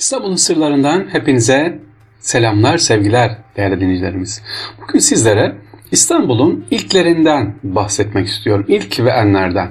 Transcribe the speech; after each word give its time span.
İstanbul'un 0.00 0.36
sırlarından 0.36 1.06
hepinize 1.12 1.78
selamlar, 2.18 2.78
sevgiler 2.78 3.36
değerli 3.56 3.80
dinleyicilerimiz. 3.80 4.42
Bugün 4.82 4.98
sizlere 4.98 5.56
İstanbul'un 5.92 6.64
ilklerinden 6.70 7.54
bahsetmek 7.62 8.26
istiyorum. 8.26 8.64
İlk 8.68 9.00
ve 9.00 9.10
enlerden. 9.10 9.70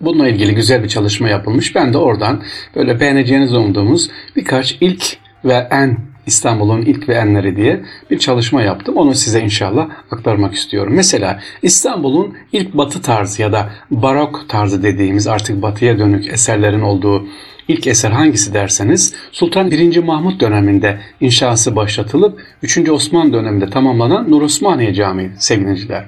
Bununla 0.00 0.28
ilgili 0.28 0.54
güzel 0.54 0.82
bir 0.82 0.88
çalışma 0.88 1.28
yapılmış. 1.28 1.74
Ben 1.74 1.92
de 1.92 1.98
oradan 1.98 2.42
böyle 2.76 3.00
beğeneceğiniz 3.00 3.54
umduğumuz 3.54 4.10
birkaç 4.36 4.78
ilk 4.80 5.16
ve 5.44 5.68
en 5.70 5.98
İstanbul'un 6.26 6.82
ilk 6.82 7.08
ve 7.08 7.14
enleri 7.14 7.56
diye 7.56 7.84
bir 8.10 8.18
çalışma 8.18 8.62
yaptım. 8.62 8.96
Onu 8.96 9.14
size 9.14 9.40
inşallah 9.40 9.88
aktarmak 10.10 10.54
istiyorum. 10.54 10.92
Mesela 10.96 11.40
İstanbul'un 11.62 12.36
ilk 12.52 12.74
batı 12.74 13.02
tarzı 13.02 13.42
ya 13.42 13.52
da 13.52 13.70
barok 13.90 14.48
tarzı 14.48 14.82
dediğimiz 14.82 15.26
artık 15.26 15.62
batıya 15.62 15.98
dönük 15.98 16.32
eserlerin 16.32 16.80
olduğu 16.80 17.26
ilk 17.68 17.86
eser 17.86 18.10
hangisi 18.10 18.54
derseniz 18.54 19.14
Sultan 19.32 19.70
1. 19.70 19.98
Mahmut 19.98 20.40
döneminde 20.40 20.98
inşası 21.20 21.76
başlatılıp 21.76 22.40
3. 22.62 22.88
Osman 22.88 23.32
döneminde 23.32 23.70
tamamlanan 23.70 24.30
Nur 24.30 24.42
Osmaniye 24.42 24.94
Camii 24.94 25.30
sevgiliciler. 25.38 26.04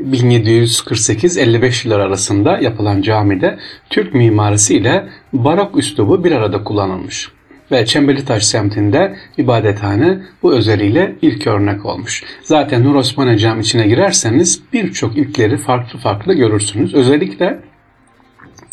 1748-55 0.00 1.86
yıllar 1.86 2.00
arasında 2.00 2.58
yapılan 2.58 3.02
camide 3.02 3.58
Türk 3.90 4.14
mimarisi 4.14 4.76
ile 4.76 5.08
barok 5.32 5.78
üslubu 5.78 6.24
bir 6.24 6.32
arada 6.32 6.64
kullanılmış 6.64 7.28
ve 7.72 7.86
Çemberlitaş 7.86 8.46
semtinde 8.46 9.16
ibadethane 9.38 10.18
bu 10.42 10.54
özelliğiyle 10.54 11.16
ilk 11.22 11.46
örnek 11.46 11.86
olmuş. 11.86 12.24
Zaten 12.42 12.84
Nur 12.84 12.94
Osmaniye 12.94 13.38
Camii 13.38 13.60
içine 13.60 13.86
girerseniz 13.86 14.62
birçok 14.72 15.16
ilkleri 15.16 15.56
farklı 15.56 15.98
farklı 15.98 16.34
görürsünüz. 16.34 16.94
Özellikle 16.94 17.60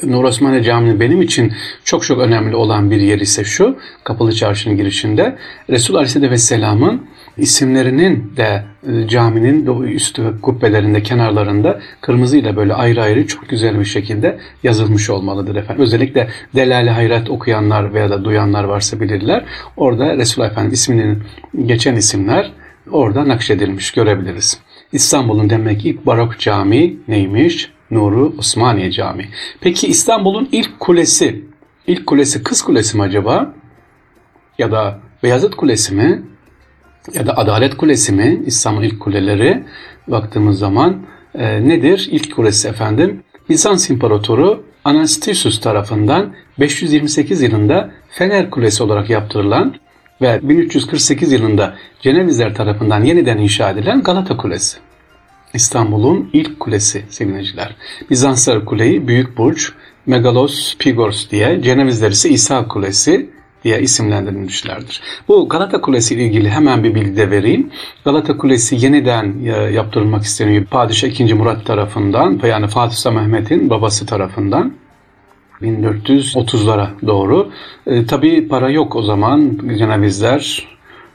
Nur 0.03 0.23
Osmaniye 0.23 0.63
Camii 0.63 0.99
benim 0.99 1.21
için 1.21 1.53
çok 1.83 2.03
çok 2.03 2.19
önemli 2.19 2.55
olan 2.55 2.91
bir 2.91 3.01
yer 3.01 3.19
ise 3.19 3.43
şu, 3.43 3.77
Kapalı 4.03 4.31
Çarşı'nın 4.31 4.77
girişinde 4.77 5.37
Resul 5.69 5.95
Aleyhisselatü 5.95 6.31
Vesselam'ın 6.31 7.01
isimlerinin 7.37 8.33
de 8.37 8.63
e, 8.87 9.07
caminin 9.07 9.83
üstü 9.83 10.41
kubbelerinde, 10.41 11.03
kenarlarında 11.03 11.79
kırmızı 12.01 12.37
ile 12.37 12.55
böyle 12.55 12.73
ayrı 12.73 13.01
ayrı 13.01 13.27
çok 13.27 13.49
güzel 13.49 13.79
bir 13.79 13.85
şekilde 13.85 14.39
yazılmış 14.63 15.09
olmalıdır 15.09 15.55
efendim. 15.55 15.83
Özellikle 15.83 16.29
Delali 16.55 16.89
Hayrat 16.89 17.29
okuyanlar 17.29 17.93
veya 17.93 18.09
da 18.09 18.25
duyanlar 18.25 18.63
varsa 18.63 18.99
bilirler. 18.99 19.45
Orada 19.77 20.17
Resul 20.17 20.43
Efendi 20.43 20.73
isminin 20.73 21.23
geçen 21.65 21.95
isimler 21.95 22.51
orada 22.91 23.27
nakşedilmiş 23.27 23.91
görebiliriz. 23.91 24.59
İstanbul'un 24.91 25.49
demek 25.49 25.85
ilk 25.85 26.05
barok 26.05 26.39
cami 26.39 26.95
neymiş? 27.07 27.76
Nuru 27.91 28.33
Osmaniye 28.37 28.91
Camii. 28.91 29.29
Peki 29.61 29.87
İstanbul'un 29.87 30.49
ilk 30.51 30.79
kulesi, 30.79 31.45
ilk 31.87 32.07
kulesi 32.07 32.43
Kız 32.43 32.61
Kulesi 32.61 32.97
mi 32.97 33.03
acaba? 33.03 33.53
Ya 34.57 34.71
da 34.71 34.99
Beyazıt 35.23 35.55
Kulesi 35.55 35.95
mi? 35.95 36.21
Ya 37.13 37.27
da 37.27 37.37
Adalet 37.37 37.77
Kulesi 37.77 38.11
mi? 38.11 38.41
İstanbul 38.45 38.83
ilk 38.83 38.99
kuleleri 38.99 39.63
baktığımız 40.07 40.59
zaman 40.59 41.05
e, 41.35 41.67
nedir? 41.67 42.09
İlk 42.11 42.35
kulesi 42.35 42.67
efendim 42.67 43.23
Bizans 43.49 43.89
İmparatoru 43.89 44.63
Anastasius 44.83 45.59
tarafından 45.61 46.33
528 46.59 47.41
yılında 47.41 47.91
Fener 48.09 48.49
Kulesi 48.49 48.83
olarak 48.83 49.09
yaptırılan 49.09 49.75
ve 50.21 50.39
1348 50.43 51.31
yılında 51.31 51.75
Cenevizler 52.01 52.55
tarafından 52.55 53.03
yeniden 53.03 53.37
inşa 53.37 53.69
edilen 53.69 54.03
Galata 54.03 54.37
Kulesi. 54.37 54.77
İstanbul'un 55.53 56.29
ilk 56.33 56.59
kulesi 56.59 57.05
sevgiliciler. 57.09 57.75
Bizanslar 58.09 58.65
kuleyi 58.65 59.07
Büyük 59.07 59.37
Burç, 59.37 59.71
Megalos 60.05 60.77
Pigors 60.77 61.31
diye, 61.31 61.61
Cenevizler 61.61 62.11
ise 62.11 62.29
İsa 62.29 62.67
Kulesi 62.67 63.29
diye 63.63 63.81
isimlendirilmişlerdir. 63.81 65.01
Bu 65.27 65.49
Galata 65.49 65.81
Kulesi 65.81 66.15
ile 66.15 66.23
ilgili 66.23 66.49
hemen 66.49 66.83
bir 66.83 66.95
bilgi 66.95 67.17
de 67.17 67.31
vereyim. 67.31 67.71
Galata 68.05 68.37
Kulesi 68.37 68.85
yeniden 68.85 69.35
e, 69.45 69.49
yaptırılmak 69.49 70.23
isteniyor 70.23 70.65
Padişah 70.65 71.19
II. 71.19 71.33
Murat 71.33 71.65
tarafından 71.65 72.39
yani 72.47 72.67
Fatih 72.67 72.95
Sultan 72.95 73.15
Mehmet'in 73.15 73.69
babası 73.69 74.05
tarafından. 74.05 74.73
1430'lara 75.61 76.87
doğru. 77.07 77.51
E, 77.87 78.05
tabii 78.05 78.47
para 78.47 78.69
yok 78.69 78.95
o 78.95 79.01
zaman. 79.01 79.59
Cenevizler 79.77 80.67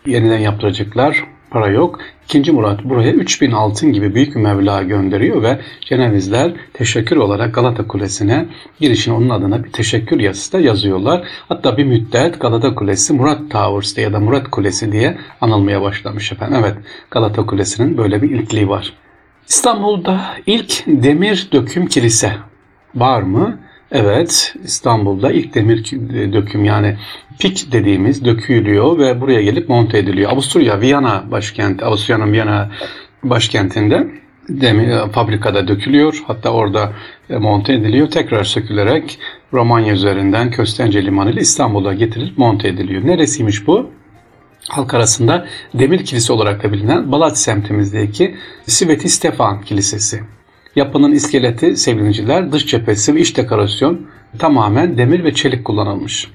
yeniden 0.07 0.39
yaptıracaklar 0.39 1.25
para 1.51 1.69
yok. 1.69 1.99
İkinci 2.25 2.53
Murat 2.53 2.85
buraya 2.85 3.13
3000 3.13 3.53
altın 3.53 3.93
gibi 3.93 4.15
büyük 4.15 4.35
bir 4.35 4.41
meblağ 4.41 4.83
gönderiyor 4.83 5.43
ve 5.43 5.61
Cenevizler 5.81 6.53
teşekkür 6.73 7.17
olarak 7.17 7.55
Galata 7.55 7.87
Kulesi'ne 7.87 8.47
girişine 8.81 9.15
onun 9.15 9.29
adına 9.29 9.65
bir 9.65 9.73
teşekkür 9.73 10.21
yazısı 10.21 10.53
da 10.53 10.61
yazıyorlar. 10.61 11.25
Hatta 11.49 11.77
bir 11.77 11.85
müddet 11.85 12.41
Galata 12.41 12.75
Kulesi 12.75 13.13
Murat 13.13 13.51
Towers 13.51 13.99
ya 13.99 14.13
da 14.13 14.21
Murat 14.21 14.51
Kulesi 14.51 14.93
diye 14.93 15.19
anılmaya 15.41 15.83
başlamış 15.83 16.33
efendim. 16.33 16.57
Evet 16.61 16.77
Galata 17.11 17.47
Kulesi'nin 17.47 17.99
böyle 17.99 18.23
bir 18.23 18.31
ilkliği 18.31 18.69
var. 18.69 18.93
İstanbul'da 19.49 20.21
ilk 20.47 20.87
demir 20.87 21.49
döküm 21.53 21.87
kilise 21.87 22.33
var 22.95 23.23
mı? 23.23 23.59
Evet, 23.93 24.55
İstanbul'da 24.65 25.33
ilk 25.33 25.55
demir 25.55 25.85
döküm 26.33 26.65
yani 26.65 26.97
pik 27.39 27.73
dediğimiz 27.73 28.25
dökülüyor 28.25 28.99
ve 28.99 29.21
buraya 29.21 29.43
gelip 29.43 29.69
monte 29.69 29.99
ediliyor. 29.99 30.31
Avusturya, 30.31 30.81
Viyana 30.81 31.25
başkenti, 31.31 31.85
Avusturya'nın 31.85 32.33
Viyana 32.33 32.71
başkentinde 33.25 34.07
demir 34.49 35.13
fabrikada 35.13 35.69
dökülüyor. 35.69 36.23
Hatta 36.27 36.51
orada 36.51 36.93
e, 37.31 37.37
monte 37.37 37.73
ediliyor. 37.73 38.11
Tekrar 38.11 38.45
sökülerek 38.45 39.19
Romanya 39.53 39.95
üzerinden 39.95 40.51
Köstence 40.51 41.05
Limanı 41.05 41.31
ile 41.31 41.41
İstanbul'a 41.41 41.95
getirilip 41.95 42.39
monte 42.39 42.69
ediliyor. 42.69 43.07
Neresiymiş 43.07 43.67
bu? 43.67 43.91
halk 44.69 44.95
arasında 44.95 45.47
demir 45.75 46.05
kilise 46.05 46.33
olarak 46.33 46.63
da 46.63 46.73
bilinen 46.73 47.13
Balat 47.13 47.39
semtimizdeki 47.39 48.37
Sveti 48.67 49.09
Stefan 49.09 49.61
Kilisesi. 49.63 50.23
Yapının 50.77 51.13
iskeleti 51.13 51.77
sevgiliciler, 51.77 52.53
dış 52.53 52.67
cephesi 52.67 53.15
ve 53.15 53.21
iç 53.21 53.37
dekorasyon 53.37 54.07
tamamen 54.39 54.99
demir 54.99 55.25
ve 55.25 55.35
çelik 55.35 55.65
kullanılmış. 55.65 56.29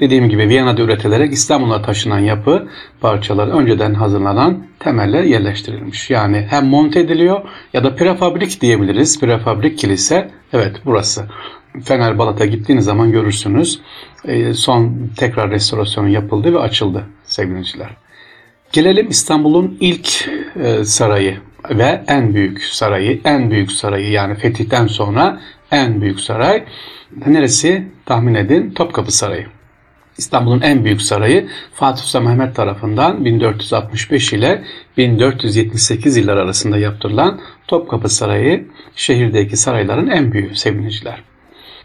Dediğim 0.00 0.28
gibi 0.28 0.48
Viyana'da 0.48 0.82
üretilerek 0.82 1.32
İstanbul'a 1.32 1.82
taşınan 1.82 2.18
yapı 2.18 2.68
parçaları 3.00 3.50
önceden 3.50 3.94
hazırlanan 3.94 4.66
temeller 4.78 5.22
yerleştirilmiş. 5.22 6.10
Yani 6.10 6.46
hem 6.50 6.66
monte 6.66 7.00
ediliyor 7.00 7.40
ya 7.72 7.84
da 7.84 7.94
prefabrik 7.94 8.60
diyebiliriz. 8.60 9.20
Prefabrik 9.20 9.78
kilise 9.78 10.30
evet 10.52 10.76
burası. 10.84 11.24
Fener 11.84 12.18
Balat'a 12.18 12.46
gittiğiniz 12.46 12.84
zaman 12.84 13.12
görürsünüz. 13.12 13.80
E, 14.24 14.54
son 14.54 15.10
tekrar 15.16 15.50
restorasyonu 15.50 16.08
yapıldı 16.08 16.54
ve 16.54 16.58
açıldı 16.58 17.06
sevgiliciler. 17.24 17.90
Gelelim 18.72 19.08
İstanbul'un 19.08 19.76
ilk 19.80 20.28
e, 20.56 20.84
sarayı 20.84 21.38
ve 21.70 22.04
en 22.08 22.34
büyük 22.34 22.62
sarayı, 22.62 23.20
en 23.24 23.50
büyük 23.50 23.72
sarayı 23.72 24.10
yani 24.10 24.34
fetihten 24.34 24.86
sonra 24.86 25.40
en 25.70 26.00
büyük 26.00 26.20
saray 26.20 26.64
neresi 27.26 27.88
tahmin 28.06 28.34
edin 28.34 28.70
Topkapı 28.70 29.12
Sarayı. 29.12 29.46
İstanbul'un 30.18 30.60
en 30.60 30.84
büyük 30.84 31.02
sarayı 31.02 31.48
Fatih 31.74 32.02
Sultan 32.02 32.28
Mehmet 32.28 32.56
tarafından 32.56 33.24
1465 33.24 34.32
ile 34.32 34.64
1478 34.96 36.16
yıllar 36.16 36.36
arasında 36.36 36.78
yaptırılan 36.78 37.40
Topkapı 37.66 38.08
Sarayı 38.08 38.66
şehirdeki 38.96 39.56
sarayların 39.56 40.10
en 40.10 40.32
büyüğü 40.32 40.54
sevgiliciler. 40.56 41.22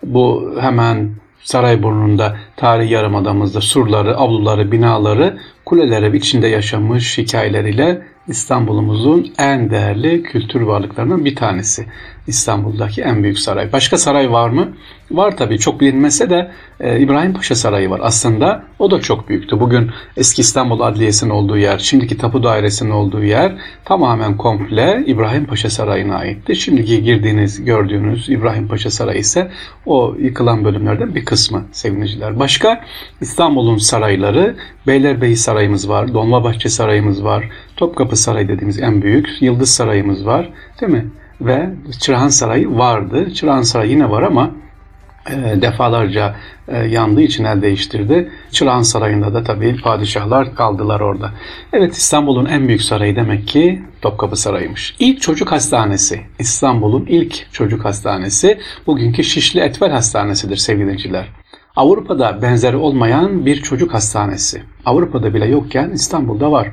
Bu 0.03 0.56
hemen 0.59 1.12
saray 1.44 1.83
burnunda 1.83 2.38
tarihi 2.56 2.94
yarımadamızda 2.94 3.62
surları, 3.62 4.17
avluları, 4.17 4.72
binaları, 4.72 5.38
kuleleri 5.66 6.17
içinde 6.17 6.47
yaşamış 6.47 7.17
hikayeleriyle 7.17 8.01
İstanbul'umuzun 8.28 9.34
en 9.38 9.69
değerli 9.69 10.23
kültür 10.23 10.61
varlıklarından 10.61 11.25
bir 11.25 11.35
tanesi. 11.35 11.85
İstanbul'daki 12.28 13.01
en 13.01 13.23
büyük 13.23 13.39
saray. 13.39 13.72
Başka 13.72 13.97
saray 13.97 14.31
var 14.31 14.50
mı? 14.50 14.73
Var 15.11 15.38
tabii 15.38 15.59
çok 15.59 15.81
bilinmese 15.81 16.29
de 16.29 16.51
e, 16.79 17.00
İbrahim 17.00 17.33
Paşa 17.33 17.56
Sarayı 17.56 17.89
var. 17.89 18.00
Aslında 18.03 18.63
o 18.79 18.91
da 18.91 19.01
çok 19.01 19.30
büyüktü. 19.30 19.59
Bugün 19.59 19.92
eski 20.18 20.42
İstanbul 20.42 20.80
Adliyesi'nin 20.81 21.30
olduğu 21.30 21.57
yer, 21.57 21.77
şimdiki 21.77 22.18
Tapu 22.18 22.44
Dairesi'nin 22.44 22.89
olduğu 22.89 23.24
yer 23.24 23.56
tamamen 23.86 24.38
komple 24.38 25.03
İbrahim 25.07 25.45
Paşa 25.45 25.69
Sarayı'na 25.69 26.15
aitti. 26.15 26.56
Şimdiki 26.56 27.03
girdiğiniz, 27.03 27.65
gördüğünüz 27.65 28.30
İbrahim 28.30 28.68
Paşa 28.68 28.92
Sarayı 28.92 29.19
ise 29.19 29.51
o 29.86 30.15
yıkılan 30.19 30.65
bölümlerden 30.65 31.15
bir 31.15 31.25
kısmı 31.25 31.63
sevgiliciler. 31.71 32.39
Başka 32.39 32.81
İstanbul'un 33.21 33.77
sarayları, 33.77 34.56
Beylerbeyi 34.88 35.38
Sarayımız 35.38 35.89
var, 35.89 36.13
Dolmabahçe 36.13 36.69
Sarayımız 36.69 37.24
var, 37.24 37.50
Topkapı 37.83 38.15
Sarayı 38.15 38.47
dediğimiz 38.47 38.80
en 38.80 39.01
büyük, 39.01 39.41
Yıldız 39.41 39.69
Sarayımız 39.69 40.25
var 40.25 40.50
değil 40.81 40.91
mi? 40.91 41.07
Ve 41.41 41.69
Çırağan 42.00 42.27
Sarayı 42.27 42.77
vardı. 42.77 43.33
Çırağan 43.33 43.62
Sarayı 43.62 43.91
yine 43.91 44.09
var 44.09 44.21
ama 44.21 44.51
e, 45.30 45.62
defalarca 45.62 46.35
e, 46.68 46.77
yandığı 46.77 47.21
için 47.21 47.44
el 47.44 47.62
değiştirdi. 47.62 48.31
Çırağan 48.51 48.81
Sarayı'nda 48.81 49.33
da 49.33 49.44
tabii 49.44 49.81
padişahlar 49.81 50.56
kaldılar 50.56 51.00
orada. 51.00 51.31
Evet 51.74 51.94
İstanbul'un 51.94 52.45
en 52.45 52.68
büyük 52.68 52.81
sarayı 52.81 53.15
demek 53.15 53.47
ki 53.47 53.83
Topkapı 54.01 54.36
Sarayı'ymış. 54.36 54.95
İlk 55.00 55.21
çocuk 55.21 55.51
hastanesi, 55.51 56.21
İstanbul'un 56.39 57.06
ilk 57.06 57.53
çocuk 57.53 57.86
hastanesi 57.86 58.59
bugünkü 58.88 59.24
Şişli 59.24 59.59
Etvel 59.59 59.91
Hastanesi'dir 59.91 60.57
sevgili. 60.57 61.25
Avrupa'da 61.75 62.41
benzeri 62.41 62.77
olmayan 62.77 63.45
bir 63.45 63.62
çocuk 63.62 63.94
hastanesi. 63.94 64.63
Avrupa'da 64.86 65.33
bile 65.33 65.45
yokken 65.45 65.89
İstanbul'da 65.89 66.51
var. 66.51 66.68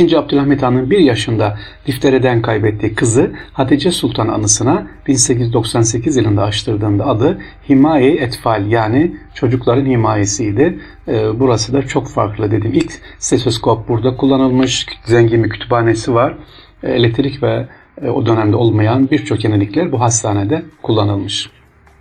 2. 0.00 0.18
Abdülhamit 0.18 0.62
Han'ın 0.62 0.90
bir 0.90 0.98
yaşında 0.98 1.58
difteriden 1.86 2.42
kaybettiği 2.42 2.94
kızı 2.94 3.32
Hatice 3.52 3.90
Sultan 3.90 4.28
anısına 4.28 4.86
1898 5.06 6.16
yılında 6.16 6.42
açtırdığında 6.42 7.06
adı 7.06 7.38
Himaye 7.68 8.14
Etfal 8.14 8.66
yani 8.66 9.16
çocukların 9.34 9.86
himayesiydi. 9.86 10.78
Ee, 11.08 11.40
burası 11.40 11.72
da 11.72 11.86
çok 11.86 12.08
farklı 12.08 12.50
dedim. 12.50 12.72
İlk 12.74 12.92
stetoskop 13.18 13.88
burada 13.88 14.16
kullanılmış. 14.16 14.86
Zengin 15.04 15.44
bir 15.44 15.50
kütüphanesi 15.50 16.14
var. 16.14 16.34
Ee, 16.82 16.92
elektrik 16.92 17.42
ve 17.42 17.68
e, 18.02 18.08
o 18.08 18.26
dönemde 18.26 18.56
olmayan 18.56 19.10
birçok 19.10 19.44
yenilikler 19.44 19.92
bu 19.92 20.00
hastanede 20.00 20.62
kullanılmış. 20.82 21.50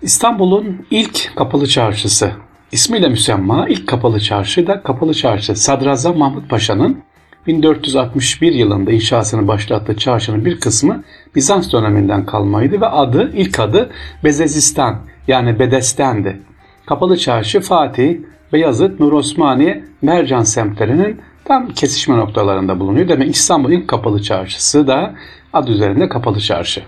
İstanbul'un 0.01 0.85
ilk 0.91 1.35
kapalı 1.35 1.67
çarşısı 1.67 2.31
ismiyle 2.71 3.09
müsemma 3.09 3.67
ilk 3.69 3.87
kapalı 3.87 4.19
çarşı 4.19 4.67
da 4.67 4.83
kapalı 4.83 5.13
çarşı 5.13 5.55
Sadrazam 5.55 6.17
Mahmut 6.17 6.49
Paşa'nın 6.49 7.03
1461 7.47 8.53
yılında 8.53 8.91
inşasını 8.91 9.47
başlattığı 9.47 9.97
çarşının 9.97 10.45
bir 10.45 10.59
kısmı 10.59 11.03
Bizans 11.35 11.73
döneminden 11.73 12.25
kalmaydı 12.25 12.81
ve 12.81 12.87
adı 12.87 13.31
ilk 13.33 13.59
adı 13.59 13.89
Bezezistan 14.23 14.99
yani 15.27 15.59
Bedesten'di. 15.59 16.41
Kapalı 16.85 17.17
Çarşı 17.17 17.61
Fatih, 17.61 18.17
Beyazıt, 18.53 18.99
Nur 18.99 19.13
Osmaniye, 19.13 19.83
Mercan 20.01 20.43
semtlerinin 20.43 21.21
tam 21.45 21.67
kesişme 21.67 22.17
noktalarında 22.17 22.79
bulunuyor. 22.79 23.07
Demek 23.07 23.35
İstanbul 23.35 23.71
ilk 23.71 23.87
kapalı 23.87 24.21
çarşısı 24.21 24.87
da 24.87 25.15
adı 25.53 25.71
üzerinde 25.71 26.09
kapalı 26.09 26.39
çarşı. 26.39 26.83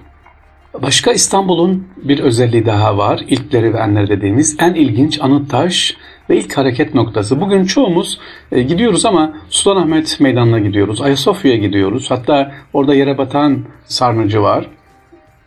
Başka 0.81 1.11
İstanbul'un 1.11 1.87
bir 1.97 2.19
özelliği 2.19 2.65
daha 2.65 2.97
var. 2.97 3.21
İlkleri 3.27 3.73
ve 3.73 3.77
enleri 3.77 4.07
dediğimiz 4.07 4.57
en 4.59 4.73
ilginç 4.73 5.21
anıt 5.21 5.49
taş 5.49 5.97
ve 6.29 6.37
ilk 6.37 6.57
hareket 6.57 6.95
noktası. 6.95 7.41
Bugün 7.41 7.65
çoğumuz 7.65 8.19
e, 8.51 8.61
gidiyoruz 8.61 9.05
ama 9.05 9.33
Sultanahmet 9.49 10.19
Meydanı'na 10.19 10.59
gidiyoruz. 10.59 11.01
Ayasofya'ya 11.01 11.57
gidiyoruz. 11.57 12.11
Hatta 12.11 12.51
orada 12.73 12.95
yere 12.95 13.17
batan 13.17 13.59
sarnıcı 13.85 14.41
var. 14.41 14.67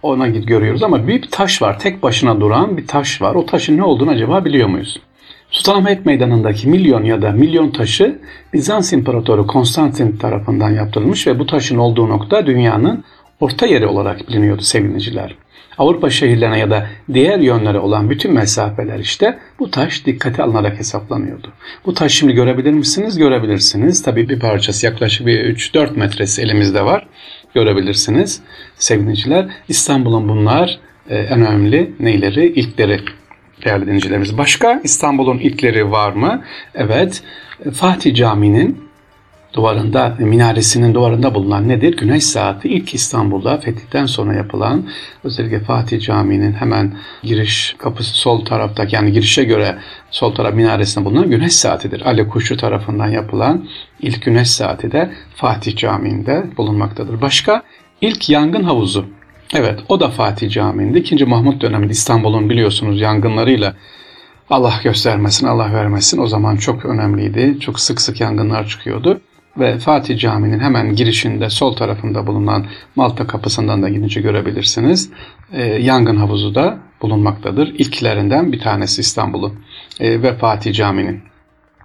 Ona 0.03 0.29
görüyoruz 0.29 0.83
ama 0.83 1.07
büyük 1.07 1.23
bir 1.23 1.31
taş 1.31 1.63
var. 1.63 1.79
Tek 1.79 2.03
başına 2.03 2.41
duran 2.41 2.77
bir 2.77 2.87
taş 2.87 3.23
var. 3.23 3.35
O 3.35 3.47
taşın 3.47 3.77
ne 3.77 3.83
olduğunu 3.83 4.11
acaba 4.11 4.45
biliyor 4.45 4.69
muyuz? 4.69 5.01
Sultanahmet 5.51 6.07
Meydanı'ndaki 6.07 6.69
milyon 6.69 7.05
ya 7.05 7.23
da 7.23 7.31
milyon 7.31 7.71
taşı 7.71 8.19
Bizans 8.53 8.93
İmparatoru 8.93 9.47
Konstantin 9.47 10.17
tarafından 10.17 10.71
yaptırılmış 10.71 11.27
ve 11.27 11.39
bu 11.39 11.47
taşın 11.47 11.79
olduğu 11.79 12.09
nokta 12.09 12.47
dünyanın 12.47 13.05
orta 13.40 13.67
yeri 13.67 13.87
olarak 13.87 14.29
biliniyordu 14.29 14.62
sevgiliciler. 14.62 15.35
Avrupa 15.79 16.11
şehirlerine 16.11 16.58
ya 16.58 16.70
da 16.70 16.87
diğer 17.12 17.38
yönlere 17.38 17.79
olan 17.79 18.11
bütün 18.11 18.32
mesafeler 18.32 18.99
işte 18.99 19.38
bu 19.58 19.70
taş 19.70 20.06
dikkate 20.06 20.43
alınarak 20.43 20.79
hesaplanıyordu. 20.79 21.52
Bu 21.87 21.94
taş 21.94 22.12
şimdi 22.12 22.32
görebilir 22.32 22.73
misiniz? 22.73 23.19
Görebilirsiniz. 23.19 24.02
Tabii 24.02 24.29
bir 24.29 24.40
parçası 24.40 24.87
yaklaşık 24.87 25.26
bir 25.26 25.56
3-4 25.56 25.99
metresi 25.99 26.43
elimizde 26.43 26.85
var. 26.85 27.06
Görebilirsiniz 27.55 28.40
sevgiliciler. 28.76 29.46
İstanbul'un 29.69 30.29
bunlar 30.29 30.79
e, 31.08 31.17
en 31.17 31.40
önemli 31.40 31.93
neyleri? 32.00 32.46
ilkleri 32.46 33.00
değerli 33.64 33.87
dinleyicilerimiz. 33.87 34.38
Başka 34.38 34.81
İstanbul'un 34.85 35.38
ilkleri 35.38 35.90
var 35.90 36.12
mı? 36.12 36.44
Evet. 36.75 37.23
Fatih 37.75 38.14
Camii'nin 38.14 38.88
duvarında, 39.53 40.17
minaresinin 40.19 40.95
duvarında 40.95 41.35
bulunan 41.35 41.69
nedir? 41.69 41.97
Güneş 41.97 42.25
saati 42.25 42.69
ilk 42.69 42.95
İstanbul'da 42.95 43.56
fetihten 43.56 44.06
sonra 44.06 44.35
yapılan 44.35 44.89
özellikle 45.25 45.61
Fatih 45.61 46.00
Camii'nin 46.00 46.53
hemen 46.53 46.95
giriş 47.23 47.77
kapısı 47.79 48.15
sol 48.15 48.45
taraftaki 48.45 48.95
yani 48.95 49.12
girişe 49.12 49.45
göre 49.45 49.79
sol 50.11 50.35
taraf 50.35 50.55
minaresinde 50.55 51.05
bulunan 51.05 51.31
güneş 51.31 51.53
saatidir. 51.53 52.00
Ali 52.06 52.29
Kuşu 52.29 52.56
tarafından 52.56 53.09
yapılan 53.09 53.69
ilk 54.00 54.23
güneş 54.23 54.50
saati 54.50 54.93
de 54.93 55.11
Fatih 55.35 55.77
Camii'nde 55.77 56.47
bulunmaktadır. 56.56 57.21
Başka 57.21 57.62
ilk 58.00 58.31
yangın 58.31 58.62
havuzu. 58.62 59.06
Evet 59.55 59.81
o 59.89 60.00
da 60.00 60.09
Fatih 60.09 60.50
Camii'nde. 60.50 60.99
2. 60.99 61.25
Mahmut 61.25 61.62
döneminde 61.62 61.93
İstanbul'un 61.93 62.50
biliyorsunuz 62.50 63.00
yangınlarıyla 63.00 63.75
Allah 64.50 64.75
göstermesin, 64.85 65.47
Allah 65.47 65.73
vermesin. 65.75 66.19
O 66.19 66.27
zaman 66.27 66.56
çok 66.56 66.85
önemliydi. 66.85 67.56
Çok 67.61 67.81
sık 67.81 68.00
sık 68.00 68.21
yangınlar 68.21 68.69
çıkıyordu 68.69 69.21
ve 69.59 69.79
Fatih 69.79 70.19
Camii'nin 70.19 70.61
hemen 70.61 70.95
girişinde 70.95 71.51
sol 71.51 71.77
tarafında 71.77 72.27
bulunan 72.27 72.67
Malta 72.97 73.27
kapısından 73.27 73.83
da 73.83 73.89
gidince 73.89 74.21
görebilirsiniz. 74.21 75.11
E, 75.53 75.63
yangın 75.63 76.17
havuzu 76.17 76.55
da 76.55 76.79
bulunmaktadır. 77.03 77.69
İlklerinden 77.69 78.53
bir 78.53 78.61
tanesi 78.61 79.01
İstanbul'un 79.01 79.55
e, 80.01 80.23
ve 80.23 80.35
Fatih 80.35 80.75
Camii'nin. 80.75 81.21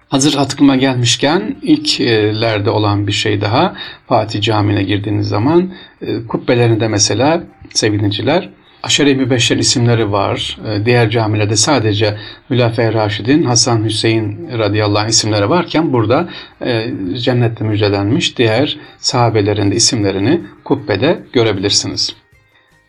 Hazır 0.09 0.33
hatırıma 0.33 0.75
gelmişken 0.75 1.55
ilklerde 1.61 2.69
olan 2.69 3.07
bir 3.07 3.11
şey 3.11 3.41
daha 3.41 3.75
Fatih 4.07 4.41
Camii'ne 4.41 4.83
girdiğiniz 4.83 5.27
zaman 5.27 5.73
e, 6.01 6.27
kubbelerinde 6.27 6.87
mesela 6.87 7.43
sevgiliciler 7.69 8.49
Aşere-i 8.83 9.15
Mübeşşer 9.15 9.57
isimleri 9.57 10.11
var. 10.11 10.57
Ee, 10.67 10.85
diğer 10.85 11.09
camilerde 11.09 11.55
sadece 11.55 12.17
Hülafe 12.49 12.93
Raşid'in, 12.93 13.43
Hasan 13.43 13.83
Hüseyin 13.83 14.49
radıyallahu 14.57 15.03
anh 15.03 15.09
isimleri 15.09 15.49
varken 15.49 15.93
burada 15.93 16.29
e, 16.61 16.91
cennette 17.17 17.63
müjdelenmiş 17.63 18.37
diğer 18.37 18.77
sahabelerin 18.97 19.71
de 19.71 19.75
isimlerini 19.75 20.41
kubbede 20.63 21.19
görebilirsiniz. 21.33 22.15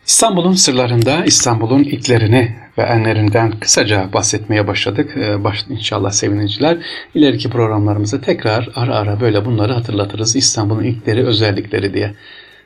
İstanbul'un 0.05 0.53
sırlarında 0.53 1.25
İstanbul'un 1.25 1.83
ilklerini 1.83 2.55
ve 2.77 2.81
enlerinden 2.81 3.51
kısaca 3.51 4.09
bahsetmeye 4.13 4.67
başladık. 4.67 5.17
Ee, 5.17 5.43
baş, 5.43 5.65
inşallah 5.69 6.11
seviniciler. 6.11 6.77
İleriki 7.13 7.49
programlarımızda 7.49 8.21
tekrar 8.21 8.69
ara 8.75 8.95
ara 8.95 9.21
böyle 9.21 9.45
bunları 9.45 9.73
hatırlatırız. 9.73 10.35
İstanbul'un 10.35 10.83
ilkleri, 10.83 11.25
özellikleri 11.25 11.93
diye. 11.93 12.13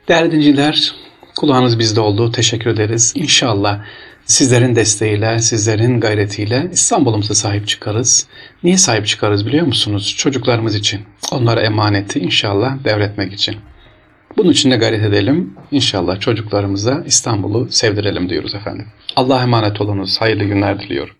Değerli 0.08 0.32
dinciler, 0.32 0.94
Kulağınız 1.40 1.78
bizde 1.78 2.00
oldu. 2.00 2.32
Teşekkür 2.32 2.70
ederiz. 2.70 3.12
İnşallah 3.16 3.80
sizlerin 4.24 4.76
desteğiyle, 4.76 5.38
sizlerin 5.38 6.00
gayretiyle 6.00 6.68
İstanbul'umuza 6.72 7.34
sahip 7.34 7.68
çıkarız. 7.68 8.26
Niye 8.64 8.76
sahip 8.76 9.06
çıkarız 9.06 9.46
biliyor 9.46 9.66
musunuz? 9.66 10.14
Çocuklarımız 10.18 10.74
için. 10.74 11.00
Onlara 11.32 11.60
emaneti 11.60 12.18
inşallah 12.18 12.84
devretmek 12.84 13.32
için. 13.32 13.56
Bunun 14.36 14.50
için 14.50 14.70
de 14.70 14.76
gayret 14.76 15.04
edelim. 15.04 15.54
İnşallah 15.70 16.20
çocuklarımıza 16.20 17.02
İstanbul'u 17.06 17.68
sevdirelim 17.70 18.28
diyoruz 18.28 18.54
efendim. 18.54 18.86
Allah'a 19.16 19.42
emanet 19.42 19.80
olunuz. 19.80 20.20
Hayırlı 20.20 20.44
günler 20.44 20.80
diliyorum. 20.80 21.19